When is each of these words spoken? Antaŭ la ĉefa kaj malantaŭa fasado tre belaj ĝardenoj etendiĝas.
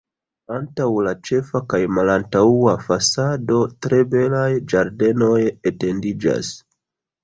Antaŭ 0.53 0.87
la 1.07 1.13
ĉefa 1.29 1.61
kaj 1.73 1.81
malantaŭa 1.99 2.75
fasado 2.89 3.61
tre 3.87 4.03
belaj 4.17 4.51
ĝardenoj 4.75 5.41
etendiĝas. 5.75 6.57